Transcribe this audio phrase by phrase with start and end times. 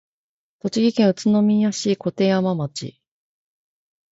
[0.61, 2.99] 栃木県宇都宮市鐺山町